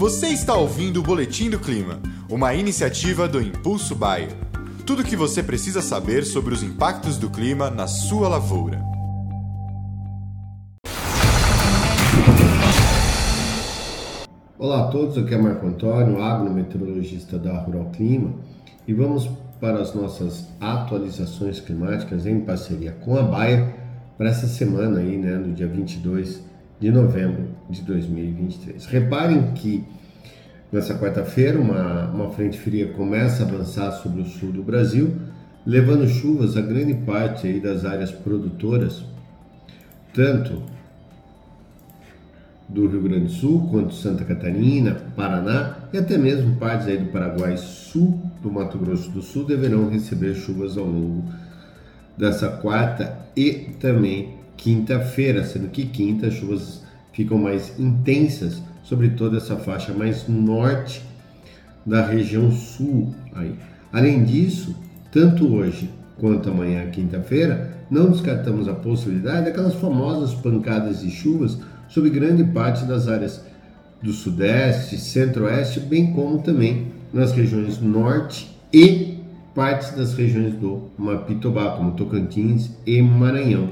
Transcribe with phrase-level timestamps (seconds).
[0.00, 4.30] Você está ouvindo o Boletim do Clima, uma iniciativa do Impulso Bayer.
[4.86, 8.82] Tudo o que você precisa saber sobre os impactos do clima na sua lavoura.
[14.58, 18.32] Olá a todos, aqui é Marco Antônio, agrometeorologista da Rural Clima,
[18.88, 19.28] e vamos
[19.60, 23.74] para as nossas atualizações climáticas em parceria com a Bayer
[24.16, 26.48] para essa semana aí, né, no dia 22
[26.80, 28.86] de novembro de 2023.
[28.86, 29.84] Reparem que
[30.72, 35.14] nessa quarta-feira uma, uma frente fria começa a avançar sobre o sul do Brasil,
[35.66, 39.04] levando chuvas a grande parte aí das áreas produtoras,
[40.14, 40.62] tanto
[42.66, 47.10] do Rio Grande do Sul, quanto Santa Catarina, Paraná e até mesmo partes aí do
[47.10, 51.24] Paraguai Sul, do Mato Grosso do Sul deverão receber chuvas ao longo
[52.16, 56.82] dessa quarta e também quinta-feira, sendo que quinta as chuvas
[57.12, 61.02] ficam mais intensas sobre toda essa faixa mais norte
[61.84, 63.14] da região sul.
[63.34, 63.54] Aí.
[63.92, 64.74] Além disso,
[65.10, 71.58] tanto hoje quanto amanhã, quinta-feira, não descartamos a possibilidade daquelas famosas pancadas de chuvas
[71.88, 73.44] sobre grande parte das áreas
[74.02, 79.18] do sudeste, centro-oeste, bem como também nas regiões norte e
[79.54, 83.70] partes das regiões do Mapitobá, como Tocantins e Maranhão.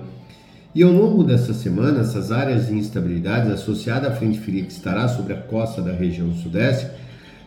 [0.74, 5.08] E ao longo dessa semana, essas áreas de instabilidade associadas à frente fria que estará
[5.08, 6.86] sobre a costa da região sudeste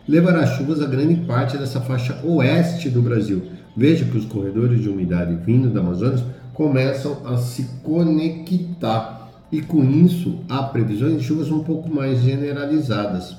[0.06, 3.42] levará chuvas a grande parte dessa faixa oeste do Brasil.
[3.76, 9.84] Veja que os corredores de umidade vindo da Amazonas começam a se conectar e com
[9.84, 13.36] isso há previsões de chuvas um pouco mais generalizadas,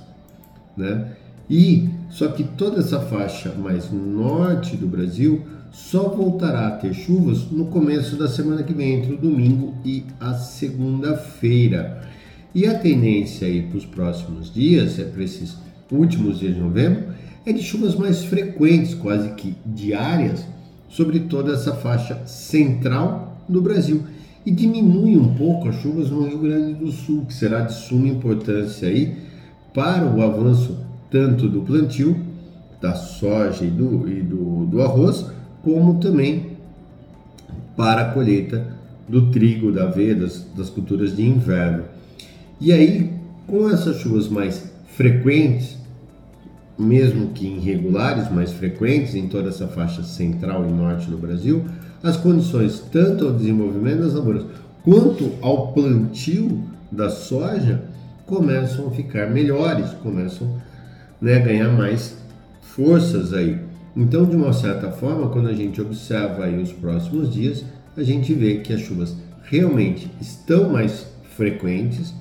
[0.77, 1.07] né?
[1.49, 5.43] E só que toda essa faixa mais norte do Brasil
[5.73, 10.03] só voltará a ter chuvas no começo da semana que vem, entre o domingo e
[10.19, 12.07] a segunda-feira.
[12.53, 15.57] E a tendência aí para os próximos dias, é para esses
[15.91, 17.05] últimos dias de novembro,
[17.43, 20.45] é de chuvas mais frequentes, quase que diárias,
[20.87, 24.03] sobre toda essa faixa central do Brasil.
[24.45, 28.07] E diminui um pouco as chuvas no Rio Grande do Sul, que será de suma
[28.07, 29.17] importância aí
[29.73, 30.77] para o avanço
[31.09, 32.15] tanto do plantio
[32.79, 35.25] da soja e do, e do, do arroz,
[35.63, 36.57] como também
[37.75, 38.67] para a colheita
[39.07, 41.85] do trigo, da aveia, das, das culturas de inverno.
[42.59, 43.11] E aí,
[43.47, 45.77] com essas chuvas mais frequentes,
[46.77, 51.63] mesmo que irregulares, mais frequentes em toda essa faixa central e norte do Brasil,
[52.01, 54.45] as condições tanto ao desenvolvimento das lavouras
[54.83, 57.83] quanto ao plantio da soja
[58.25, 60.61] começam a ficar melhores, começam
[61.21, 62.17] né, a ganhar mais
[62.61, 63.59] forças aí.
[63.95, 67.63] Então, de uma certa forma, quando a gente observa os próximos dias,
[67.95, 71.05] a gente vê que as chuvas realmente estão mais
[71.35, 72.13] frequentes,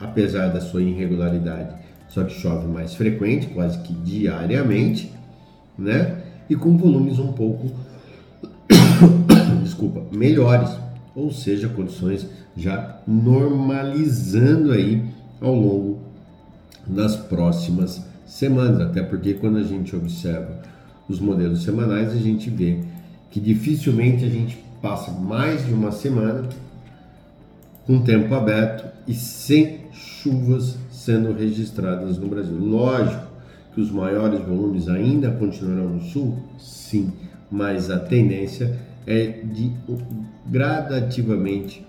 [0.00, 1.74] apesar da sua irregularidade,
[2.08, 5.12] só que chove mais frequente, quase que diariamente,
[5.78, 6.20] né?
[6.48, 7.70] E com volumes um pouco,
[9.62, 10.70] desculpa, melhores,
[11.14, 12.26] ou seja, condições
[12.56, 15.04] já normalizando aí
[15.40, 16.00] ao longo
[16.84, 20.60] das próximas semanas, até porque quando a gente observa
[21.10, 22.78] os modelos semanais, a gente vê
[23.30, 26.48] que dificilmente a gente passa mais de uma semana
[27.86, 32.56] com tempo aberto e sem chuvas sendo registradas no Brasil.
[32.56, 33.26] Lógico
[33.74, 37.12] que os maiores volumes ainda continuarão no sul, sim,
[37.50, 39.72] mas a tendência é de
[40.46, 41.84] gradativamente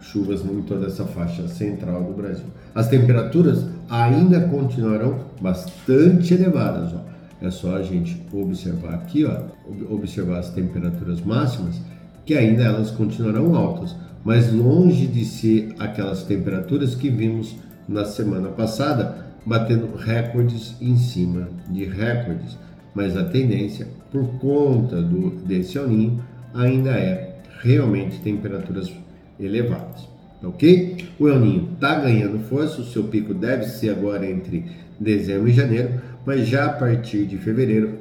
[0.00, 2.46] chuvas em toda essa faixa central do Brasil.
[2.74, 6.92] As temperaturas ainda continuarão bastante elevadas.
[6.92, 7.13] Ó.
[7.44, 9.42] É só a gente observar aqui, ó,
[9.90, 11.78] observar as temperaturas máximas,
[12.24, 13.94] que ainda elas continuarão altas,
[14.24, 17.54] mas longe de ser aquelas temperaturas que vimos
[17.86, 22.56] na semana passada, batendo recordes em cima de recordes.
[22.94, 28.90] Mas a tendência, por conta do desse aninho, ainda é realmente temperaturas
[29.38, 30.08] elevadas,
[30.42, 30.96] ok?
[31.18, 34.64] O El Ninho está ganhando força, o seu pico deve ser agora entre
[34.98, 37.98] dezembro e janeiro, mas já a partir de fevereiro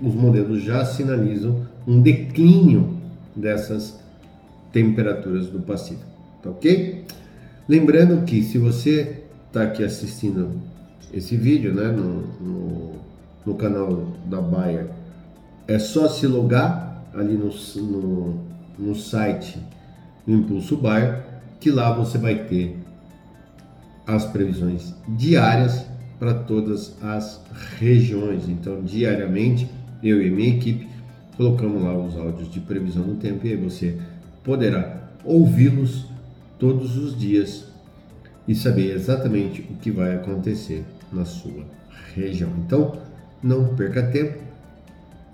[0.00, 2.96] os modelos já sinalizam um declínio
[3.34, 3.98] dessas
[4.72, 6.04] temperaturas do Pacífico,
[6.42, 7.04] tá ok?
[7.68, 10.60] Lembrando que se você está aqui assistindo
[11.12, 12.92] esse vídeo, né, no, no,
[13.44, 14.88] no, canal da Bayer,
[15.66, 17.50] é só se logar ali no,
[17.82, 18.40] no,
[18.78, 19.58] no site
[20.28, 21.24] Impulso Bayer,
[21.58, 22.76] que lá você vai ter
[24.06, 25.84] as previsões diárias
[26.18, 27.40] para todas as
[27.78, 28.48] regiões.
[28.48, 29.68] Então, diariamente,
[30.02, 30.88] eu e minha equipe
[31.36, 33.98] colocamos lá os áudios de previsão do tempo e aí você
[34.42, 36.06] poderá ouvi-los
[36.58, 37.64] todos os dias
[38.48, 41.64] e saber exatamente o que vai acontecer na sua
[42.14, 42.50] região.
[42.64, 42.98] Então,
[43.42, 44.38] não perca tempo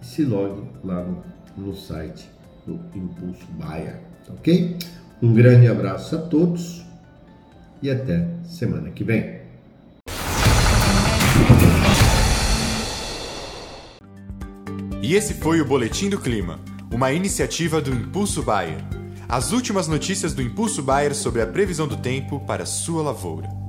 [0.00, 1.22] e se logue lá no,
[1.56, 2.28] no site
[2.66, 4.76] do Impulso Baia, tá ok?
[5.22, 6.84] Um grande abraço a todos
[7.80, 9.41] e até semana que vem.
[15.02, 18.78] E esse foi o Boletim do Clima, uma iniciativa do Impulso Bayer.
[19.28, 23.61] As últimas notícias do Impulso Bayer sobre a previsão do tempo para sua lavoura.